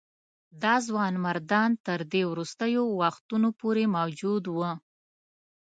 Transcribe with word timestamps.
دا 0.63 0.75
ځوانمردان 0.87 1.71
تر 1.85 1.99
دې 2.11 2.23
وروستیو 2.31 2.83
وختونو 3.01 3.49
پورې 3.59 3.83
موجود 3.95 4.43
وه. 4.57 4.71